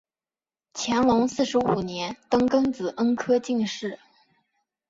[0.73, 3.99] 乾隆四十五年登庚子恩科进士。